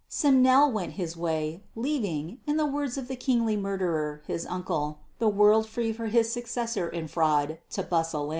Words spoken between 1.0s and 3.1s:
way, leaving, in the words of